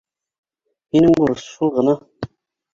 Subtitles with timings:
[0.97, 1.97] Һинең бурыс шул ғына.